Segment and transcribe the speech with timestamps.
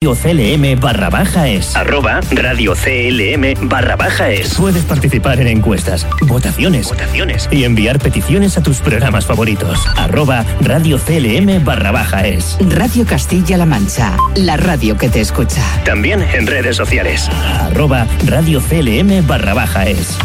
[0.00, 1.74] Radio CLM barra baja es.
[1.74, 4.54] Arroba Radio CLM barra baja es.
[4.54, 9.84] Puedes participar en encuestas, votaciones, votaciones y enviar peticiones a tus programas favoritos.
[9.96, 12.56] Arroba Radio CLM barra baja es.
[12.60, 15.64] Radio Castilla-La Mancha, la radio que te escucha.
[15.84, 17.28] También en redes sociales.
[17.60, 20.16] Arroba Radio CLM barra baja es.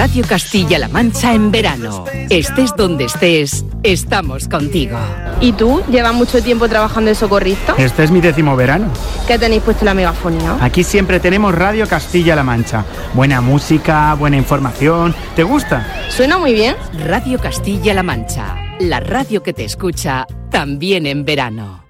[0.00, 2.06] Radio Castilla-La Mancha en verano.
[2.30, 4.96] Estés donde estés, estamos contigo.
[5.42, 5.82] ¿Y tú?
[5.90, 7.74] ¿Llevas mucho tiempo trabajando de socorrista?
[7.76, 8.90] Este es mi décimo verano.
[9.28, 10.56] ¿Qué tenéis puesto la megafonía?
[10.62, 12.82] Aquí siempre tenemos Radio Castilla-La Mancha.
[13.12, 15.14] Buena música, buena información.
[15.36, 15.86] ¿Te gusta?
[16.08, 16.76] Suena muy bien.
[17.06, 21.89] Radio Castilla-La Mancha, la radio que te escucha también en verano.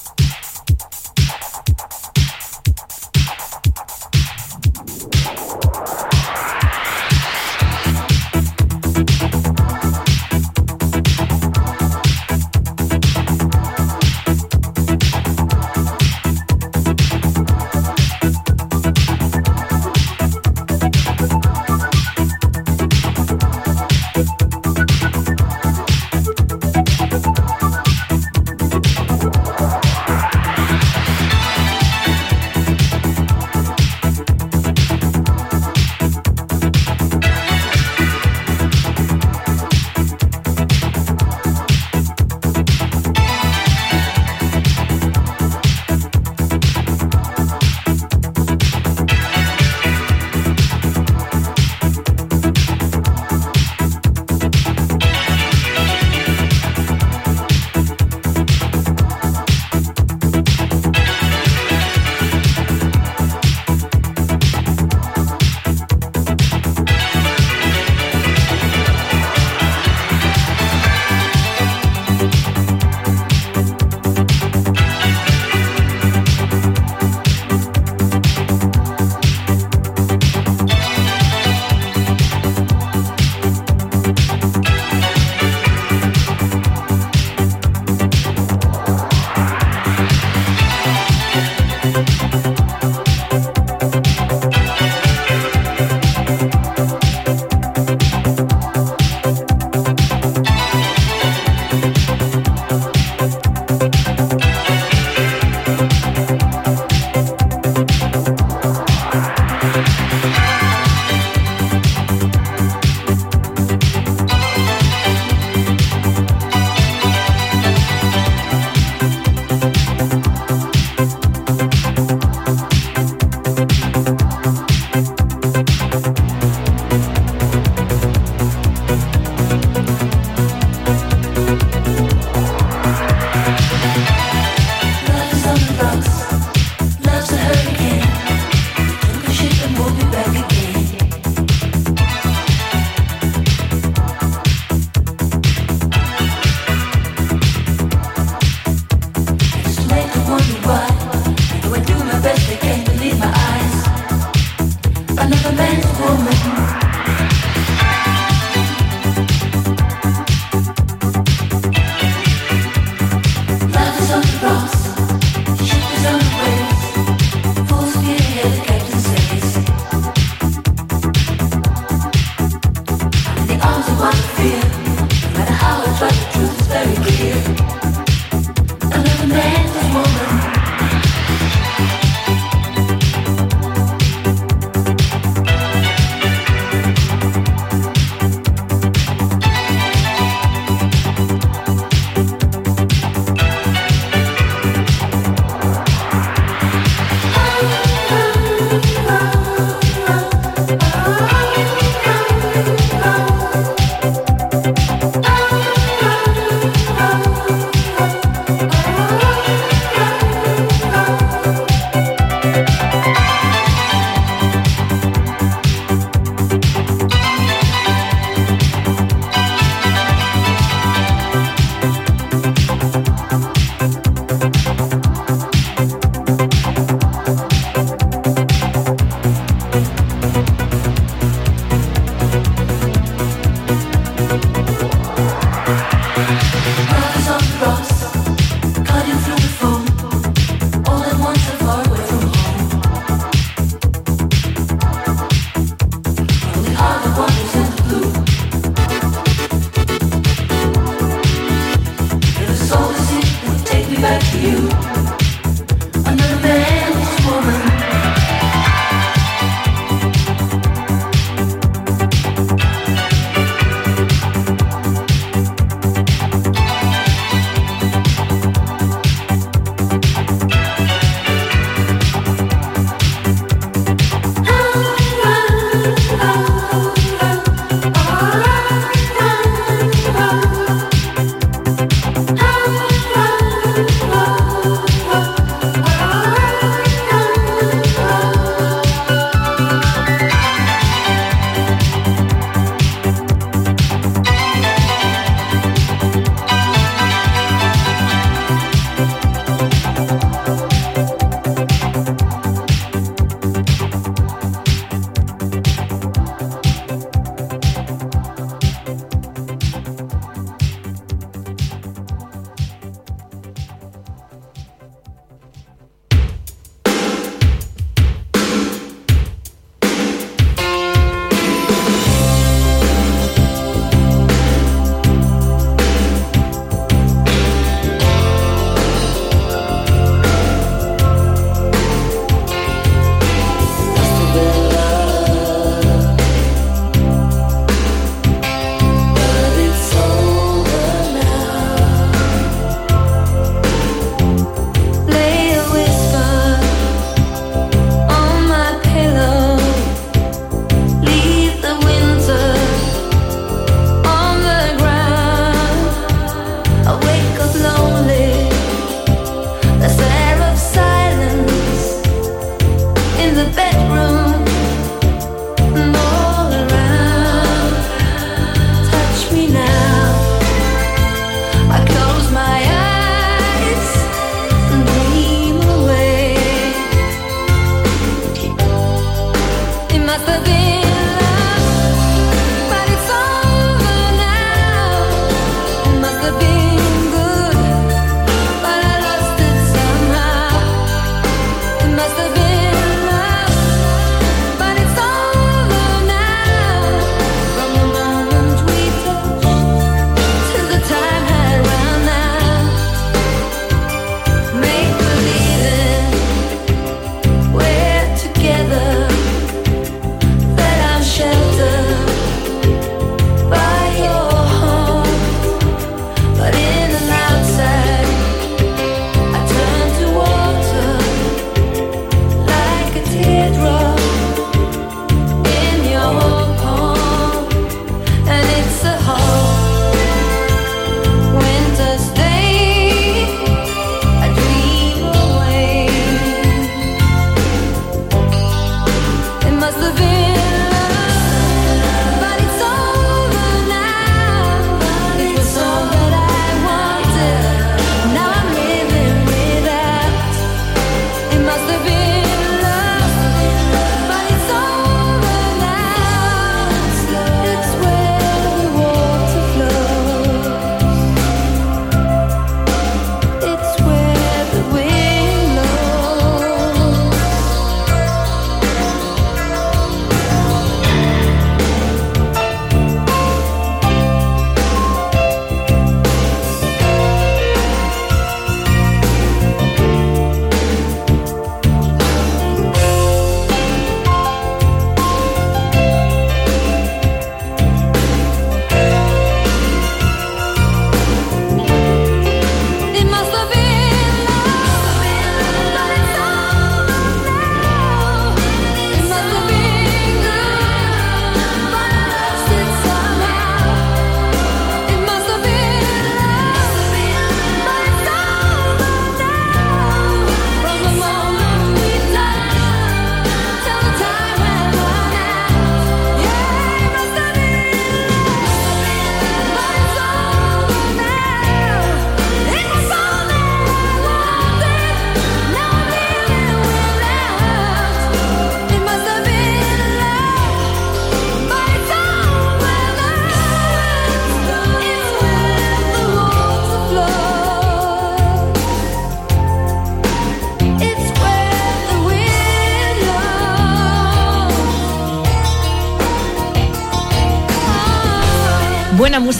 [155.31, 155.70] another man.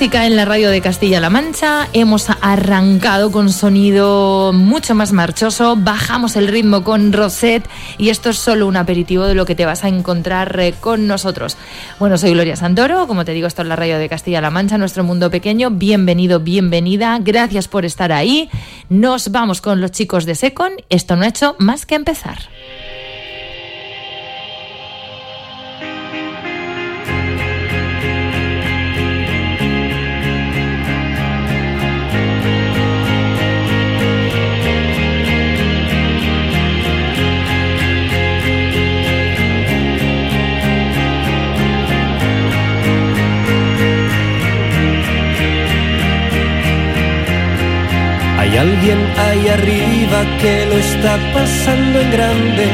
[0.03, 1.87] En la radio de Castilla-La Mancha.
[1.93, 5.75] Hemos arrancado con sonido mucho más marchoso.
[5.75, 9.63] Bajamos el ritmo con Rosette y esto es solo un aperitivo de lo que te
[9.63, 11.55] vas a encontrar eh, con nosotros.
[11.99, 13.05] Bueno, soy Gloria Santoro.
[13.05, 15.69] Como te digo, esto es la radio de Castilla-La Mancha, nuestro mundo pequeño.
[15.69, 17.19] Bienvenido, bienvenida.
[17.21, 18.49] Gracias por estar ahí.
[18.89, 20.71] Nos vamos con los chicos de Secon.
[20.89, 22.39] Esto no ha hecho más que empezar.
[48.61, 52.65] Alguien ahí arriba que lo está pasando en grande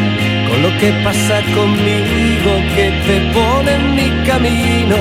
[0.47, 4.97] con lo que pasa conmigo que te pone en mi camino.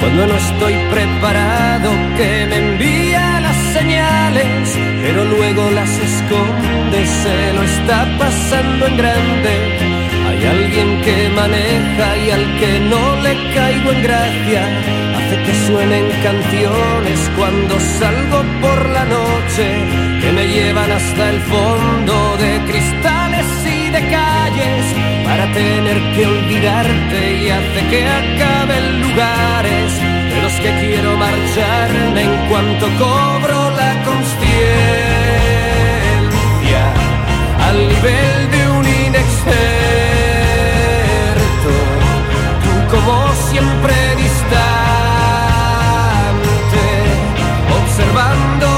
[0.00, 7.62] Cuando no estoy preparado que me envía las señales pero luego las esconde se lo
[7.62, 9.89] está pasando en grande
[10.40, 14.62] hay alguien que maneja y al que no le caigo en gracia.
[15.16, 19.66] Hace que suenen canciones cuando salgo por la noche,
[20.20, 24.84] que me llevan hasta el fondo de cristales y de calles,
[25.24, 29.92] para tener que olvidarte y hace que acaben lugares
[30.32, 34.42] de los que quiero marcharme en cuanto cobro la conciencia
[37.68, 39.79] al nivel de un inexperto
[42.90, 44.56] como siempre distante,
[47.82, 48.69] observando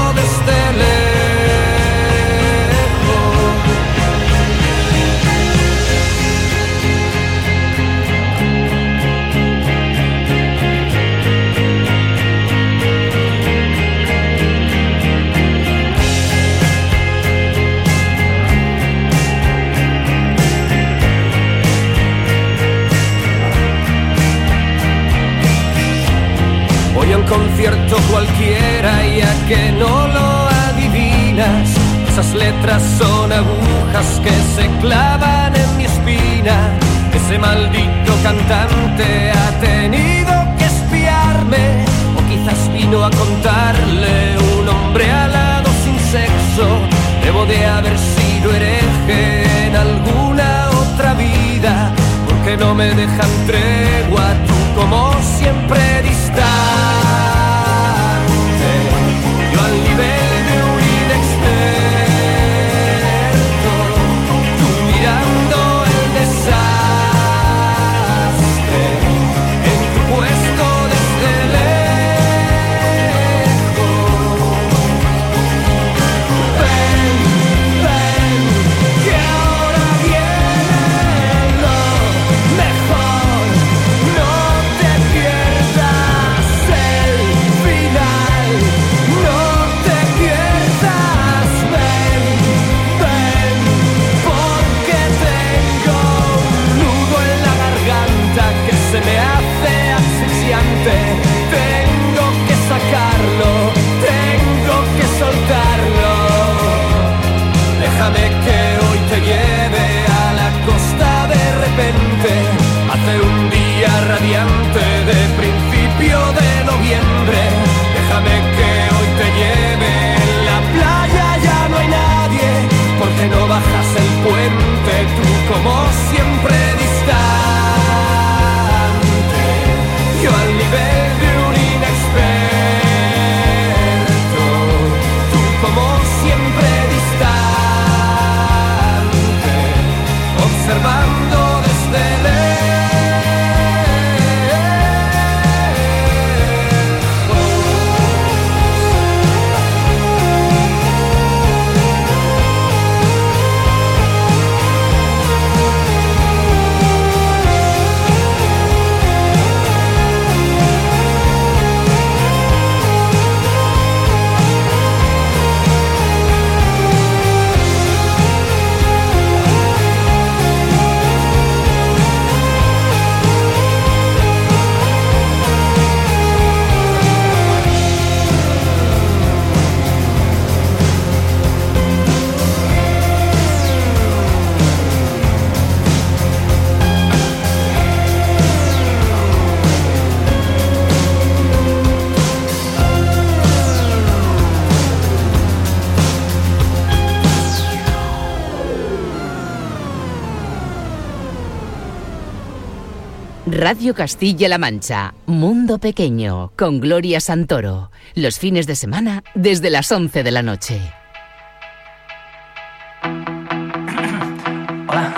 [203.73, 207.89] Radio Castilla-La Mancha, Mundo Pequeño, con Gloria Santoro.
[208.13, 210.79] Los fines de semana desde las 11 de la noche.
[214.87, 215.11] Hola,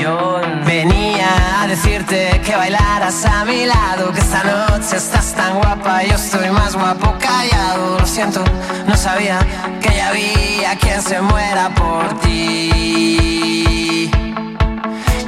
[0.00, 6.04] yo venía a decirte que bailaras a mi lado, que esta noche estás tan guapa,
[6.04, 7.98] yo estoy más guapo callado.
[7.98, 8.44] Lo siento,
[8.86, 9.40] no sabía
[9.80, 14.08] que ya había quien se muera por ti.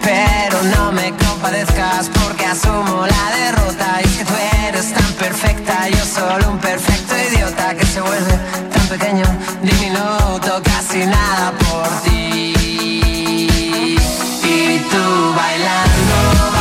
[0.05, 4.01] Pero no me compadezcas porque asumo la derrota.
[4.03, 4.33] Y que tú
[4.67, 8.39] eres tan perfecta, yo solo un perfecto idiota que se vuelve
[8.73, 9.27] tan pequeño,
[9.63, 12.55] diminuto, casi nada por ti.
[14.43, 16.54] Y tú bailando,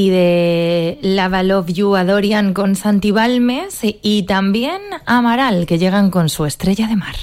[0.00, 5.78] y de Lava Love You a Dorian con Santi Balmes y también a Amaral, que
[5.78, 7.16] llegan con su estrella de mar.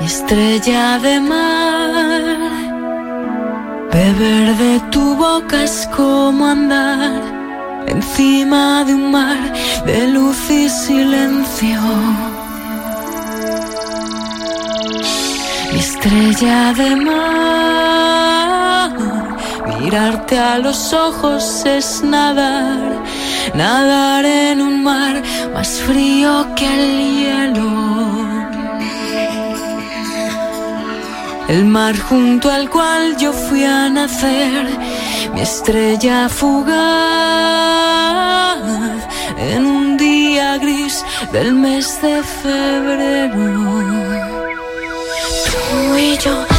[0.00, 1.81] Estrella de mar
[3.92, 7.20] Beber de tu boca es como andar
[7.86, 9.52] encima de un mar
[9.84, 11.78] de luz y silencio.
[15.72, 18.02] Mi estrella de mar,
[19.78, 23.02] mirarte a los ojos es nadar,
[23.54, 28.21] nadar en un mar más frío que el hielo.
[31.48, 34.66] El mar junto al cual yo fui a nacer,
[35.34, 36.72] mi estrella fugaz
[39.36, 43.44] en un día gris del mes de febrero.
[45.50, 46.51] Tú y yo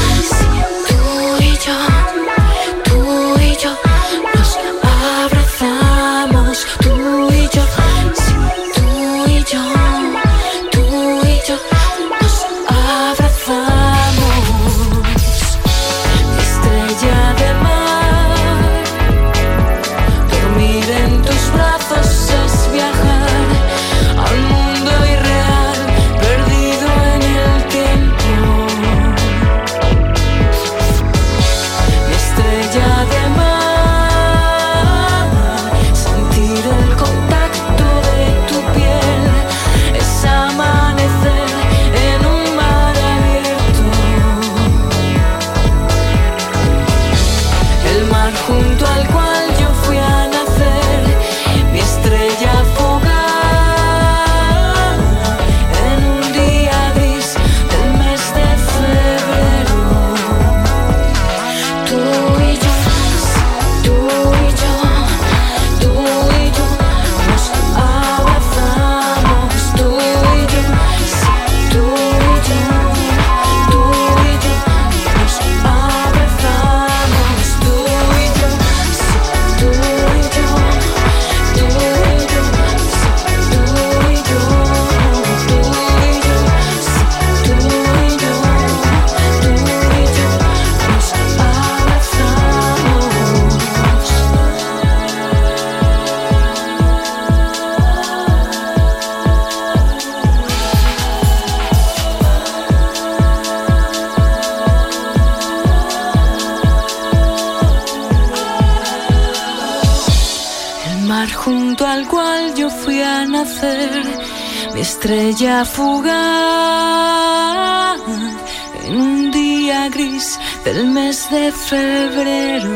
[121.30, 122.70] de febrero.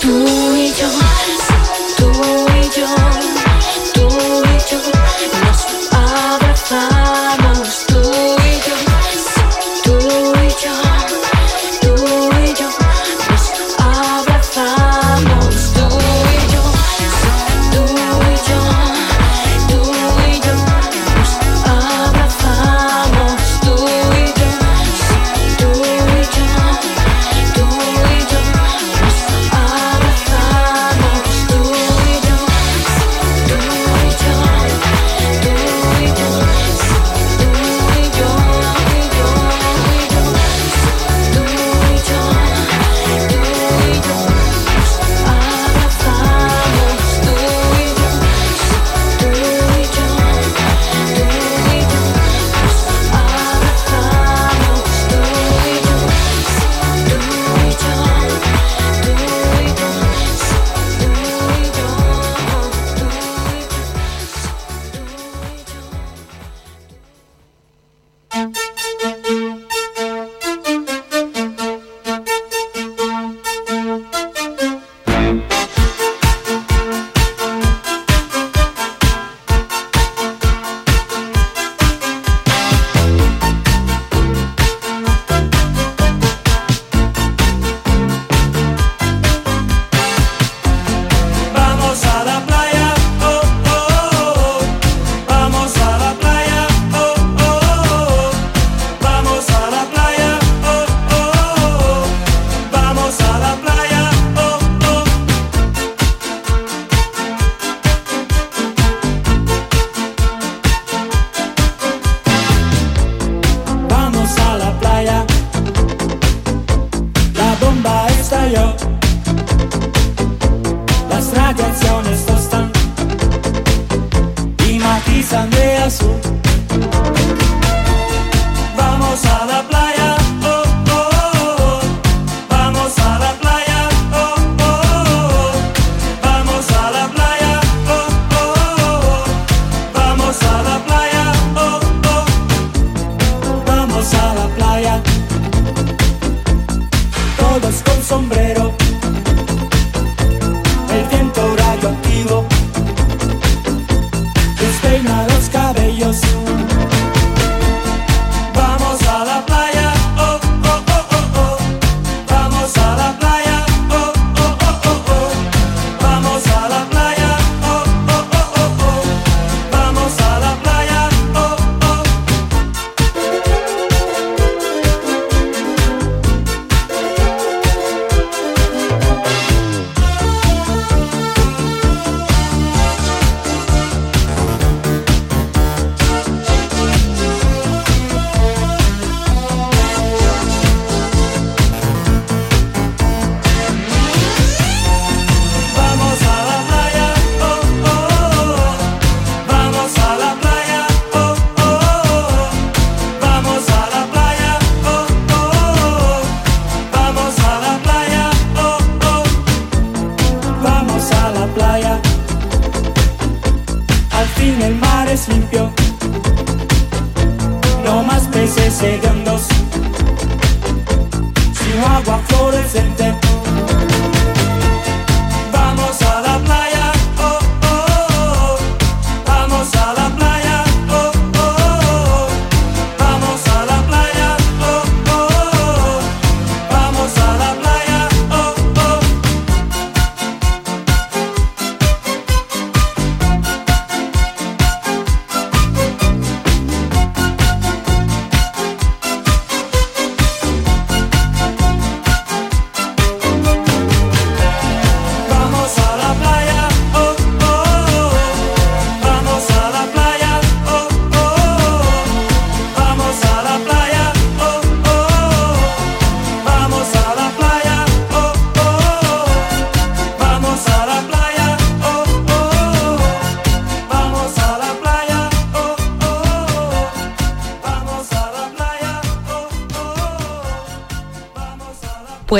[0.00, 1.11] Tú y yo.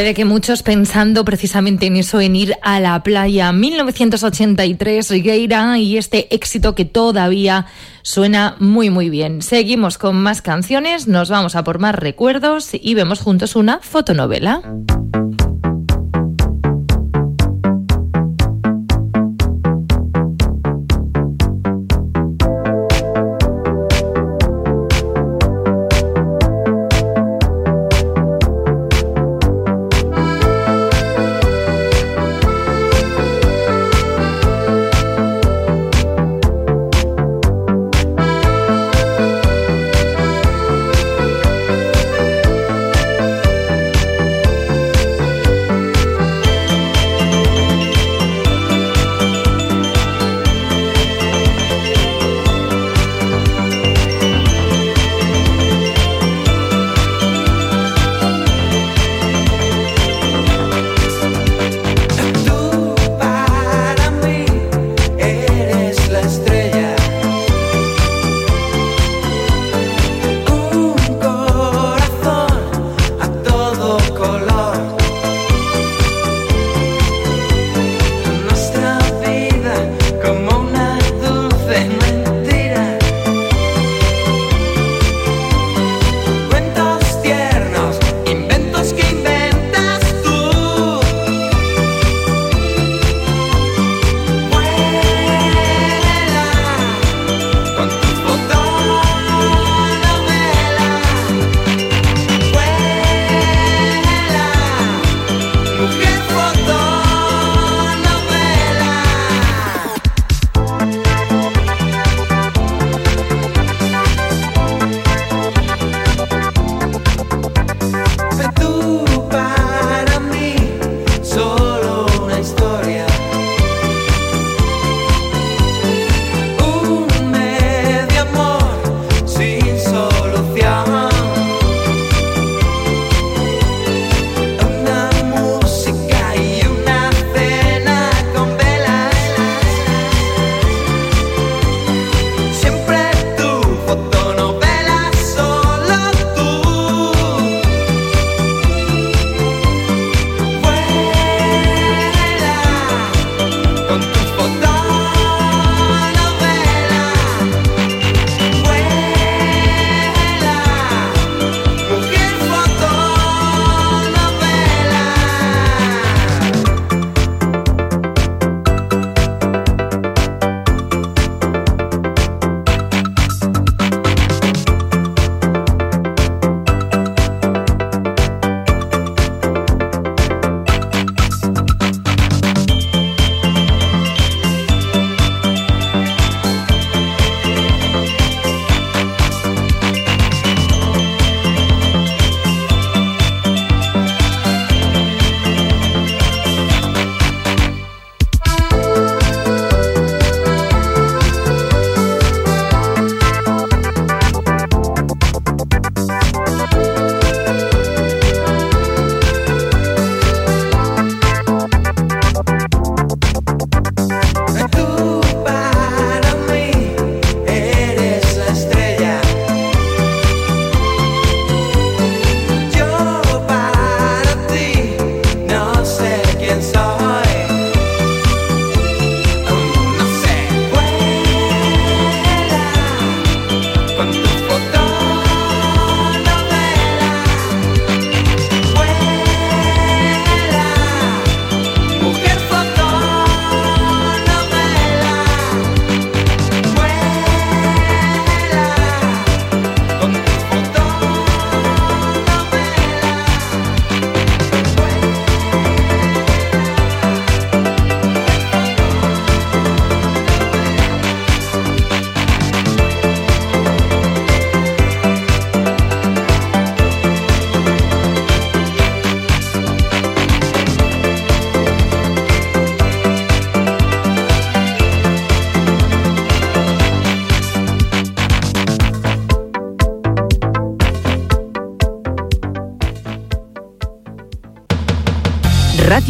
[0.03, 3.53] Puede que muchos pensando precisamente en eso, en ir a la playa.
[3.53, 7.67] 1983, Rigueira y este éxito que todavía
[8.03, 9.43] suena muy, muy bien.
[9.43, 14.62] Seguimos con más canciones, nos vamos a por más recuerdos y vemos juntos una fotonovela.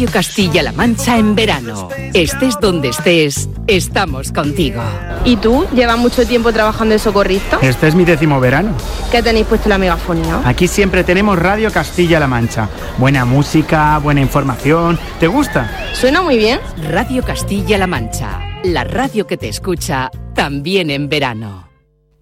[0.03, 1.87] Radio Castilla-La Mancha en verano.
[2.13, 4.81] Estés donde estés, estamos contigo.
[5.23, 5.65] ¿Y tú?
[5.73, 7.57] ¿Llevas mucho tiempo trabajando de socorrista?
[7.61, 8.75] Este es mi décimo verano.
[9.13, 10.41] ¿Qué tenéis puesto en la megafonía?
[10.43, 12.67] Aquí siempre tenemos Radio Castilla-La Mancha.
[12.97, 14.99] Buena música, buena información.
[15.21, 15.71] ¿Te gusta?
[15.93, 16.59] Suena muy bien.
[16.89, 21.69] Radio Castilla-La Mancha, la radio que te escucha también en verano.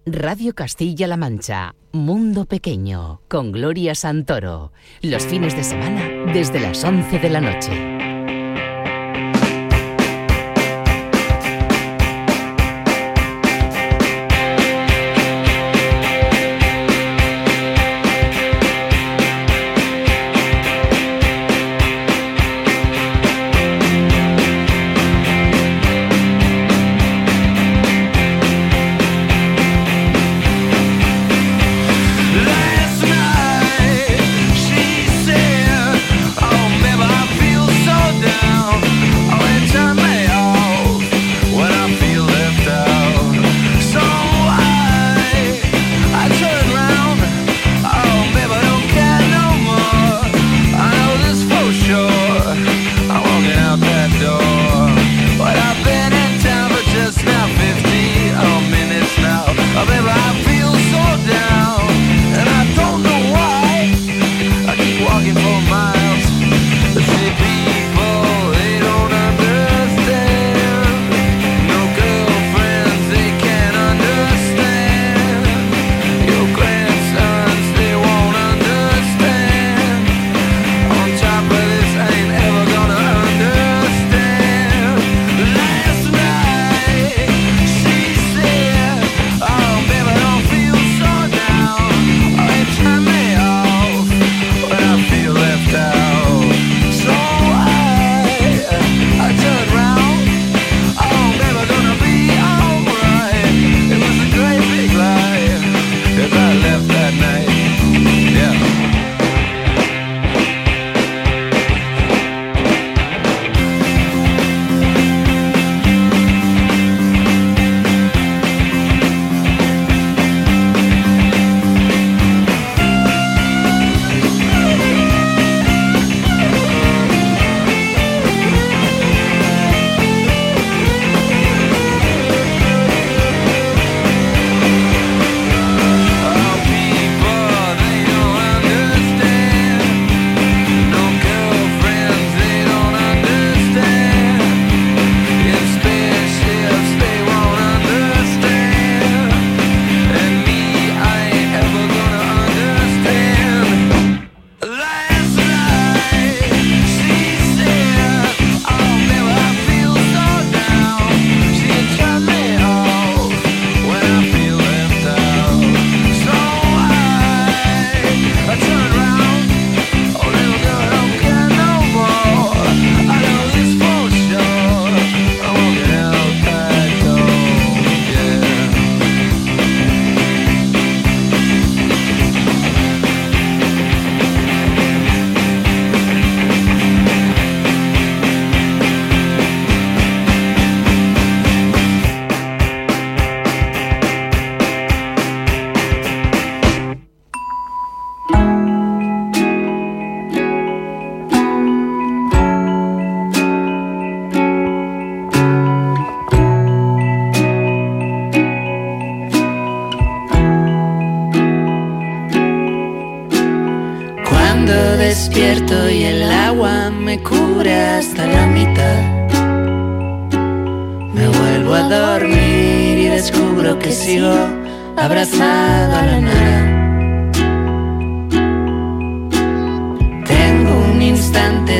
[0.06, 4.72] Radio Castilla-La Mancha, Mundo Pequeño, con Gloria Santoro.
[5.02, 7.91] Los fines de semana desde las 11 de la noche.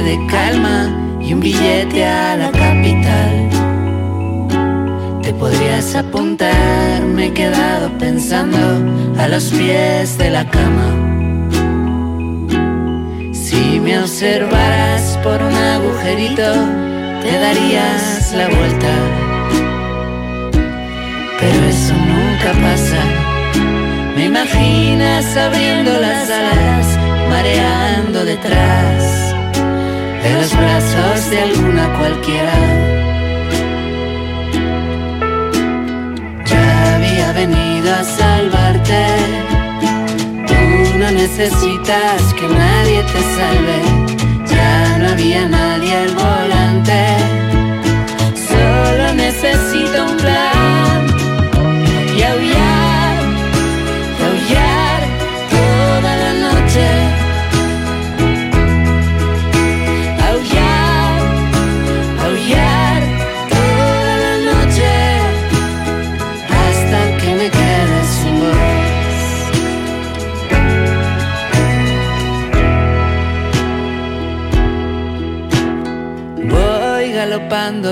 [0.02, 0.90] De calma
[1.20, 3.48] y un billete a la capital.
[5.22, 8.58] Te podrías apuntar, me he quedado pensando
[9.18, 10.88] a los pies de la cama.
[13.32, 16.50] Si me observaras por un agujerito,
[17.22, 18.92] te darías la vuelta.
[21.38, 23.00] Pero eso nunca pasa.
[24.16, 26.98] Me imaginas abriendo las alas,
[27.30, 29.31] mareando detrás
[30.22, 32.52] de los brazos de alguna cualquiera.
[36.44, 39.04] Ya había venido a salvarte.
[40.46, 43.78] Tú no necesitas que nadie te salve.
[44.46, 47.00] Ya no había nadie al volante.
[48.48, 50.71] Solo necesito un plan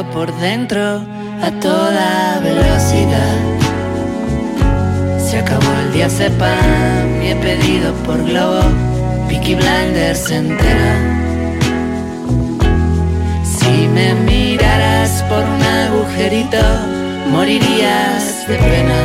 [0.05, 1.03] por dentro
[1.43, 3.37] a toda velocidad.
[5.19, 8.63] Se acabó el día sepan y he pedido por globo
[9.29, 10.95] Peaky Blinders entera.
[13.45, 16.63] Si me miraras por un agujerito,
[17.31, 19.01] morirías de pena.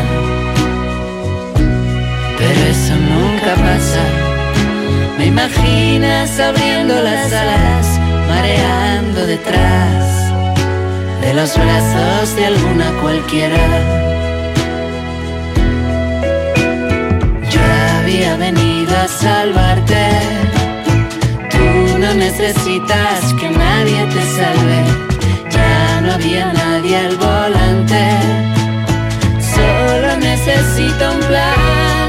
[2.38, 4.04] Pero eso nunca pasa.
[5.18, 10.25] Me imaginas abriendo las alas, mareando detrás
[11.26, 13.64] de los brazos de alguna cualquiera.
[17.54, 17.62] Yo
[17.98, 20.04] había venido a salvarte.
[21.50, 24.82] Tú no necesitas que nadie te salve.
[25.50, 28.04] Ya no había nadie al volante.
[29.56, 32.08] Solo necesito un plan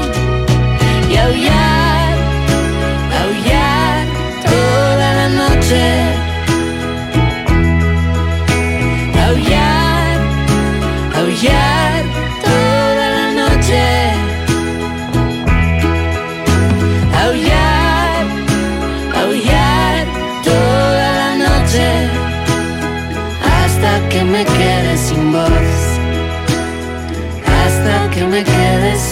[1.11, 2.13] y aullar,
[3.21, 3.97] aullar
[4.51, 6.36] toda la noche.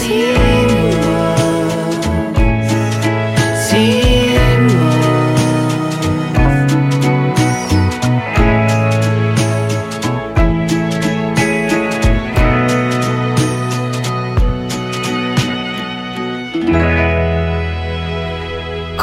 [0.06, 0.75] see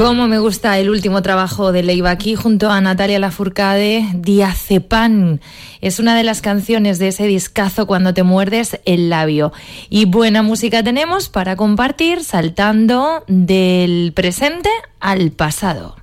[0.04, 5.39] Cómo me gusta el último trabajo de Leiva aquí junto a Natalia Lafourcade, Diazepam.
[5.80, 9.54] Es una de las canciones de ese discazo cuando te muerdes el labio.
[9.89, 16.03] Y buena música tenemos para compartir saltando del presente al pasado.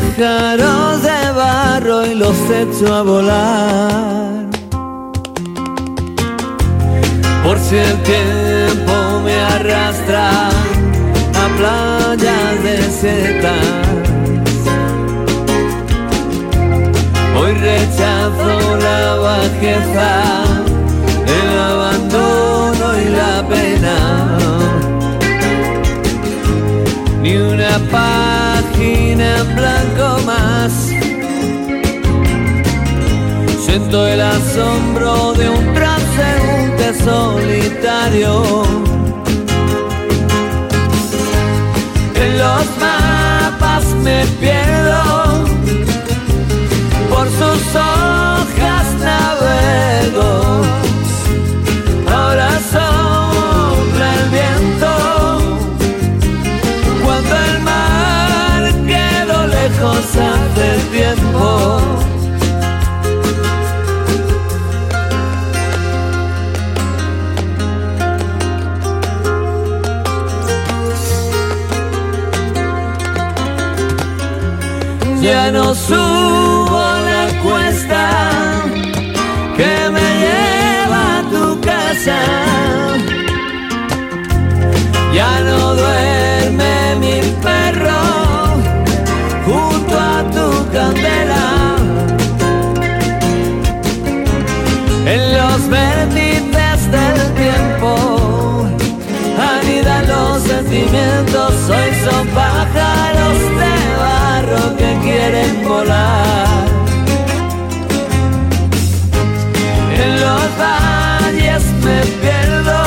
[0.00, 4.46] pájaros de barro y los echo a volar.
[7.44, 10.48] Por si el tiempo me arrastra
[11.42, 13.66] a playas desiertas.
[17.38, 20.10] Hoy rechazo la bajeza,
[21.38, 24.21] el abandono y la pena.
[27.22, 30.72] Ni una página en blanco más.
[33.64, 38.42] Siento el asombro de un transeúnte solitario.
[42.16, 45.44] En los mapas me pierdo,
[47.08, 50.62] por sus hojas navego.
[52.12, 53.01] Ahora sopla
[75.22, 78.01] Ya no subo la cuesta
[110.04, 112.80] En los valles me pierdo,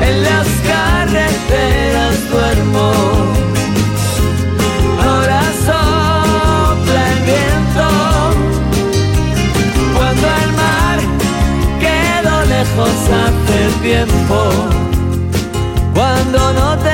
[0.00, 2.88] en las carreteras duermo.
[5.02, 7.88] Ahora sopla el viento,
[9.96, 10.98] cuando el mar
[11.80, 14.38] quedó lejos hace tiempo,
[15.92, 16.93] cuando no te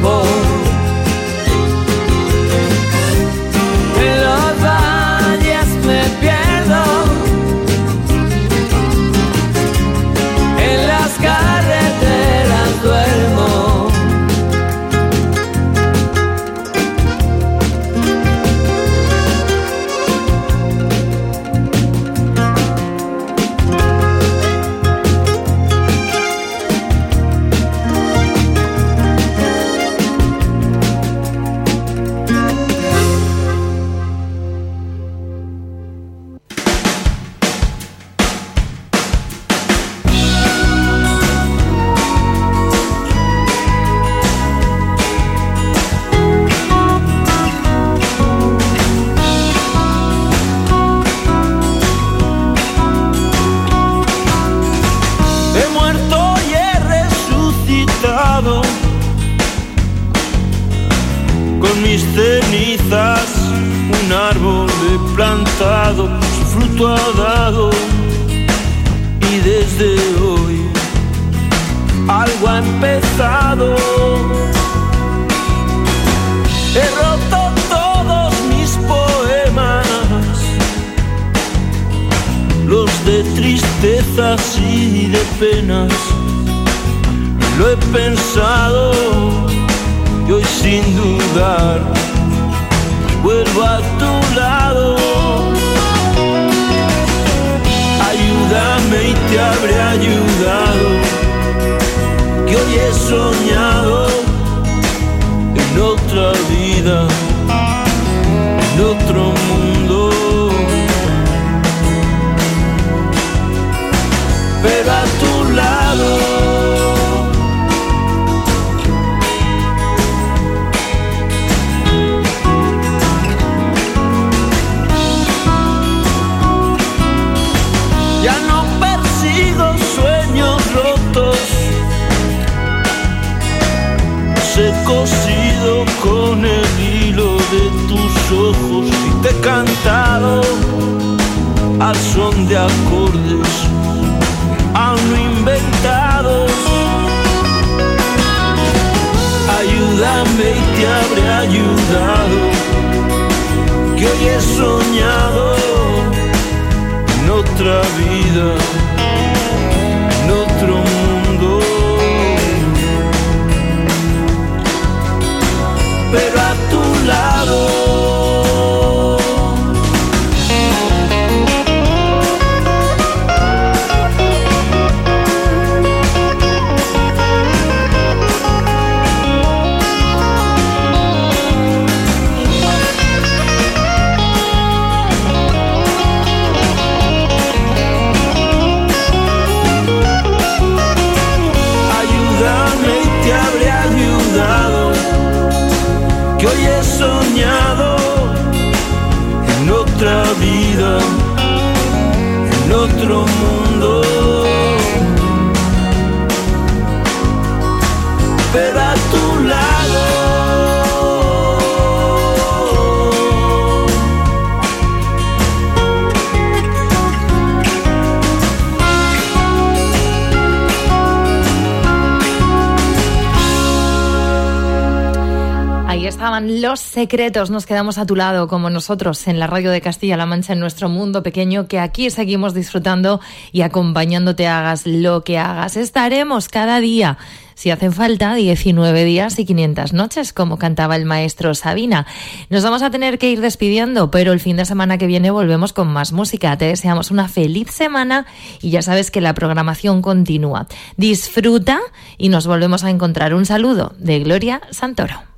[226.21, 227.49] Los secretos.
[227.49, 230.87] Nos quedamos a tu lado, como nosotros, en la radio de Castilla-La Mancha, en nuestro
[230.87, 233.19] mundo pequeño, que aquí seguimos disfrutando
[233.51, 235.77] y acompañándote, hagas lo que hagas.
[235.77, 237.17] Estaremos cada día.
[237.55, 242.05] Si hacen falta, 19 días y 500 noches, como cantaba el maestro Sabina.
[242.51, 245.73] Nos vamos a tener que ir despidiendo, pero el fin de semana que viene volvemos
[245.73, 246.55] con más música.
[246.55, 248.27] Te deseamos una feliz semana
[248.61, 250.67] y ya sabes que la programación continúa.
[250.97, 251.79] Disfruta
[252.19, 253.33] y nos volvemos a encontrar.
[253.33, 255.30] Un saludo de Gloria Santoro.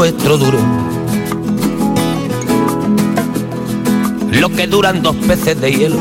[0.00, 0.58] Nuestro duro.
[4.32, 5.98] Lo que duran dos peces de hielo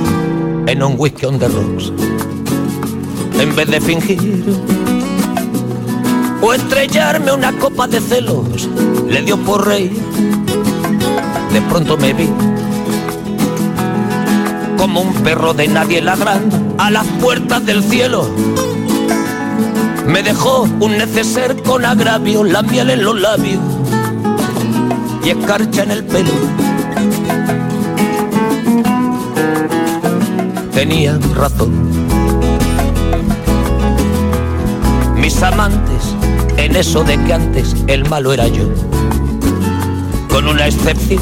[0.67, 1.91] en un whisky on the rocks.
[3.41, 4.45] en vez de fingir.
[6.41, 8.69] O estrellarme una copa de celos,
[9.05, 9.91] le dio por rey.
[11.51, 12.29] De pronto me vi
[14.77, 18.29] como un perro de nadie ladrando a las puertas del cielo.
[20.09, 23.61] Me dejó un neceser con agravio, la miel en los labios
[25.23, 26.31] y escarcha en el pelo.
[30.73, 31.71] Tenía razón.
[35.15, 36.15] Mis amantes,
[36.57, 38.67] en eso de que antes el malo era yo,
[40.27, 41.21] con una excepción.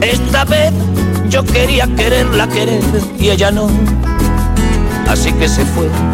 [0.00, 0.72] Esta vez
[1.28, 2.82] yo quería quererla querer
[3.18, 3.68] y ella no,
[5.06, 6.13] así que se fue.